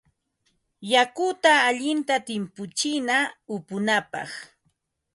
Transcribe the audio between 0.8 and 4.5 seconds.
Yakuta allinta timputsina upunapaq.